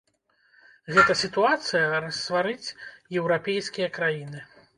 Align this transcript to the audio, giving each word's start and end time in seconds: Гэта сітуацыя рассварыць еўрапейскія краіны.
Гэта 0.95 1.15
сітуацыя 1.23 1.83
рассварыць 2.07 2.73
еўрапейскія 3.21 3.87
краіны. 4.01 4.39